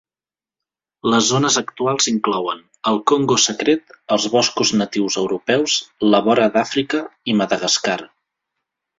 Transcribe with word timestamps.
Les 1.13 1.25
zones 1.31 1.57
actuals 1.59 2.07
inclouen: 2.11 2.63
el 2.91 2.95
Congo 3.11 3.35
Secret, 3.43 3.93
els 4.15 4.25
boscos 4.37 4.71
natius 4.79 5.17
europeus, 5.23 5.75
la 6.15 6.23
vora 6.29 6.47
d'Àfrica 6.57 7.03
i 7.33 7.37
Madagascar. 7.43 7.99